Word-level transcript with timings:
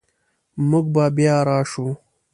موږ 0.69 0.85
به 0.93 1.05
بیا 1.15 1.37
راشو 1.47 1.87